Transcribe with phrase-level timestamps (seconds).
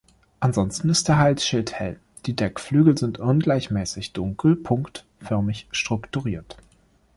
[0.39, 6.57] Ansonsten ist der Halsschild hell, die Deckflügel sind ungleichmäßig dunkel punktförmig strukturiert.